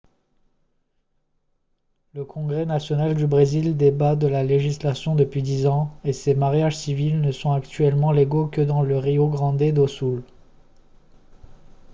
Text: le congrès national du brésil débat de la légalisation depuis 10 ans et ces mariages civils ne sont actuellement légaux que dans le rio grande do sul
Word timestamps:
le 2.15 2.25
congrès 2.25 2.65
national 2.65 3.13
du 3.13 3.27
brésil 3.27 3.77
débat 3.77 4.15
de 4.15 4.25
la 4.25 4.43
légalisation 4.43 5.13
depuis 5.13 5.43
10 5.43 5.67
ans 5.67 5.95
et 6.03 6.11
ces 6.11 6.33
mariages 6.33 6.75
civils 6.77 7.21
ne 7.21 7.31
sont 7.31 7.51
actuellement 7.51 8.11
légaux 8.11 8.47
que 8.47 8.61
dans 8.61 8.81
le 8.81 8.97
rio 8.97 9.27
grande 9.27 9.57
do 9.59 9.85
sul 9.87 10.23